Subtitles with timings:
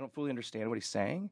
[0.00, 1.28] I don't fully understand what he's saying.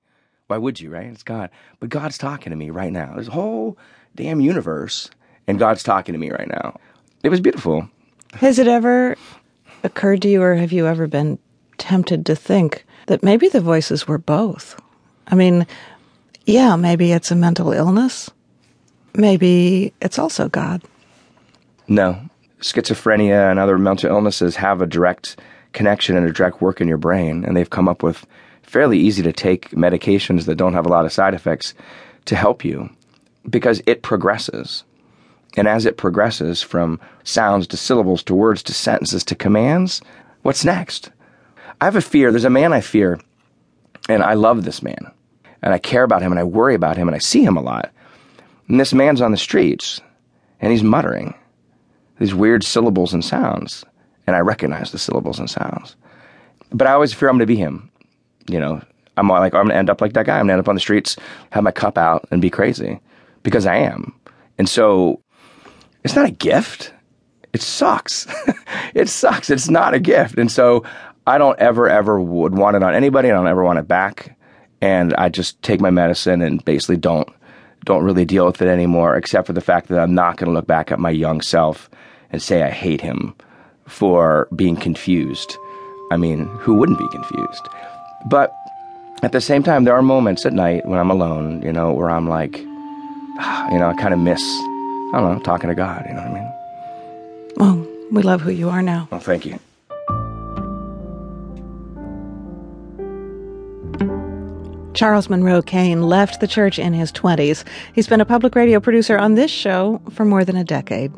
[0.49, 1.07] Why would you, right?
[1.07, 1.49] It's God.
[1.81, 3.15] But God's talking to me right now.
[3.15, 3.79] There's a whole
[4.15, 5.09] damn universe,
[5.47, 6.79] and God's talking to me right now.
[7.23, 7.89] It was beautiful.
[8.35, 9.17] Has it ever
[9.85, 11.39] occurred to you, or have you ever been
[11.79, 14.79] tempted to think that maybe the voices were both?
[15.29, 15.67] I mean,
[16.45, 18.31] yeah, maybe it's a mental illness.
[19.15, 20.83] Maybe it's also God.
[21.87, 22.21] No.
[22.61, 25.41] Schizophrenia and other mental illnesses have a direct
[25.73, 28.27] connection and a direct work in your brain, and they've come up with
[28.69, 31.75] fairly easy to take medications that don't have a lot of side effects
[32.27, 32.91] to help you
[33.49, 34.85] because it progresses.
[35.57, 40.03] And as it progresses from sounds to syllables to words to sentences to commands,
[40.43, 41.11] what's next?
[41.81, 42.31] I have a fear.
[42.31, 43.19] There's a man I fear,
[44.09, 45.11] and I love this man.
[45.63, 47.63] And I care about him, and I worry about him, and I see him a
[47.63, 47.91] lot.
[48.69, 50.01] And this man's on the streets,
[50.61, 51.35] and he's muttering
[52.19, 53.85] these weird syllables and sounds.
[54.27, 55.97] And I recognize the syllables and sounds.
[56.71, 57.91] But I always fear I'm going to be him.
[58.49, 58.83] You know,
[59.17, 60.35] I'm like, I'm going to end up like that guy.
[60.35, 61.17] I'm going to end up on the streets,
[61.51, 63.01] have my cup out, and be crazy
[63.43, 64.15] because I am.
[64.59, 65.21] And so
[66.05, 66.93] it's not a gift.
[67.53, 68.27] It sucks.
[68.95, 69.51] it sucks.
[69.51, 70.39] It's not a gift.
[70.39, 70.85] And so
[71.27, 73.29] I don't ever, ever would want it on anybody.
[73.29, 74.37] I don't ever want it back.
[74.81, 77.29] And I just take my medicine and basically don't
[77.85, 80.53] don't really deal with it anymore, except for the fact that I'm not going to
[80.53, 81.89] look back at my young self
[82.31, 83.35] and say I hate him
[83.87, 85.57] for being confused.
[86.11, 87.69] I mean, who wouldn't be confused?
[88.27, 88.55] But
[89.23, 92.11] at the same time, there are moments at night when I'm alone, you know, where
[92.11, 92.63] I'm like,
[93.39, 96.23] ah, you know, I kind of miss, I don't know, talking to God, you know
[96.23, 96.53] what I mean?
[97.57, 99.09] Well, we love who you are now.
[99.11, 99.59] Well, thank you.
[104.95, 107.65] Charles Monroe Kane left the church in his 20s.
[107.95, 111.13] He's been a public radio producer on this show for more than a decade.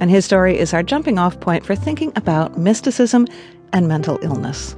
[0.00, 3.26] And his story is our jumping off point for thinking about mysticism
[3.72, 4.76] and mental illness.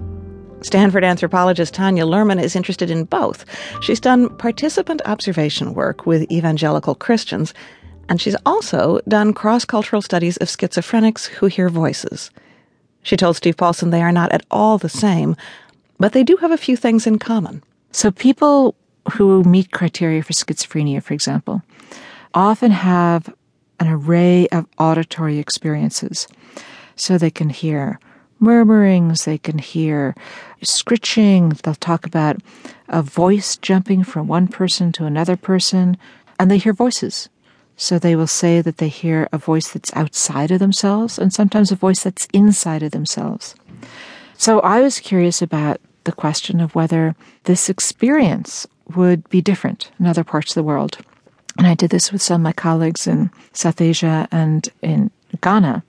[0.62, 3.44] Stanford anthropologist Tanya Luhrmann is interested in both.
[3.80, 7.54] She's done participant observation work with evangelical Christians,
[8.08, 12.30] and she's also done cross cultural studies of schizophrenics who hear voices.
[13.02, 15.34] She told Steve Paulson they are not at all the same,
[15.98, 17.62] but they do have a few things in common.
[17.92, 18.74] So people
[19.12, 21.62] who meet criteria for schizophrenia, for example,
[22.34, 23.32] often have
[23.80, 26.28] an array of auditory experiences.
[26.96, 27.98] So they can hear
[28.40, 30.14] murmurings, they can hear
[30.62, 32.38] scritching, they'll talk about
[32.88, 35.96] a voice jumping from one person to another person,
[36.38, 37.28] and they hear voices.
[37.76, 41.72] So they will say that they hear a voice that's outside of themselves and sometimes
[41.72, 43.54] a voice that's inside of themselves.
[44.36, 47.14] So I was curious about the question of whether
[47.44, 50.98] this experience would be different in other parts of the world.
[51.56, 55.82] And I did this with some of my colleagues in South Asia and in Ghana.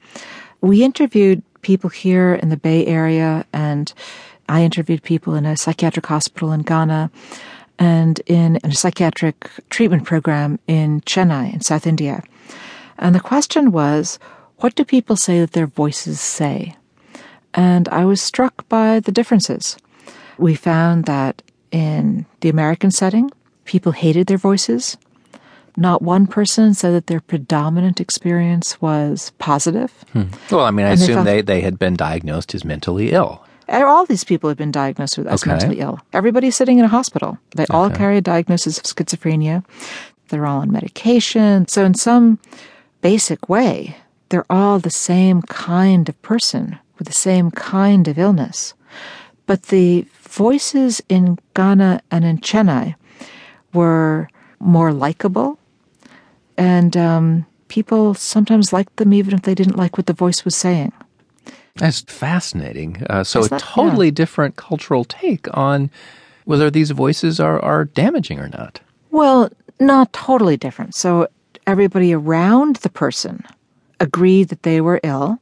[0.61, 3.93] We interviewed people here in the Bay Area, and
[4.49, 7.11] I interviewed people in a psychiatric hospital in Ghana
[7.79, 12.23] and in a psychiatric treatment program in Chennai in South India.
[12.97, 14.19] And the question was,
[14.57, 16.75] what do people say that their voices say?
[17.53, 19.77] And I was struck by the differences
[20.37, 21.41] we found that
[21.71, 23.31] in the American setting,
[23.65, 24.97] people hated their voices.
[25.77, 29.91] Not one person said that their predominant experience was positive.
[30.13, 30.23] Hmm.
[30.49, 33.43] Well, I mean, I and assume they, they, they had been diagnosed as mentally ill.
[33.69, 35.51] All these people have been diagnosed with, as okay.
[35.51, 35.99] mentally ill.
[36.11, 37.37] Everybody's sitting in a hospital.
[37.55, 37.73] They okay.
[37.73, 39.63] all carry a diagnosis of schizophrenia.
[40.27, 41.67] They're all on medication.
[41.67, 42.39] So, in some
[43.01, 43.95] basic way,
[44.29, 48.73] they're all the same kind of person with the same kind of illness.
[49.45, 52.95] But the voices in Ghana and in Chennai
[53.73, 55.59] were more likable,
[56.61, 60.55] and um, people sometimes liked them even if they didn't like what the voice was
[60.55, 60.93] saying.
[61.75, 63.03] That's fascinating.
[63.09, 64.11] Uh, so, that, a totally yeah.
[64.11, 65.89] different cultural take on
[66.45, 68.79] whether these voices are, are damaging or not.
[69.09, 69.49] Well,
[69.79, 70.93] not totally different.
[70.93, 71.27] So,
[71.65, 73.43] everybody around the person
[73.99, 75.39] agreed that they were ill,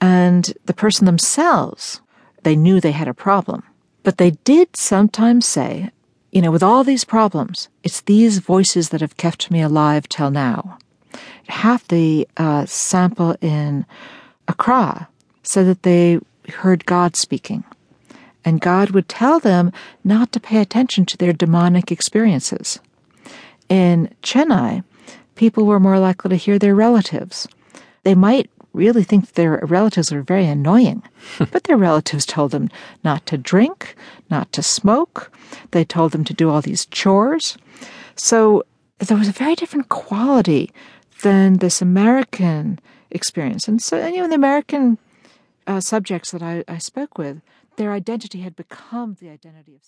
[0.00, 2.00] and the person themselves,
[2.44, 3.64] they knew they had a problem.
[4.04, 5.90] But they did sometimes say,
[6.32, 10.30] you know, with all these problems, it's these voices that have kept me alive till
[10.30, 10.78] now.
[11.48, 13.84] Half the uh, sample in
[14.48, 15.08] Accra
[15.42, 16.18] said that they
[16.48, 17.64] heard God speaking.
[18.44, 22.80] And God would tell them not to pay attention to their demonic experiences.
[23.68, 24.82] In Chennai,
[25.34, 27.46] people were more likely to hear their relatives.
[28.04, 31.02] They might really think their relatives were very annoying.
[31.38, 32.68] but their relatives told them
[33.04, 33.94] not to drink,
[34.30, 35.32] not to smoke.
[35.70, 37.56] They told them to do all these chores.
[38.16, 38.64] So
[38.98, 40.70] there was a very different quality
[41.22, 42.78] than this American
[43.10, 43.68] experience.
[43.68, 44.98] And so, you know, the American
[45.66, 47.40] uh, subjects that I, I spoke with,
[47.76, 49.80] their identity had become the identity of.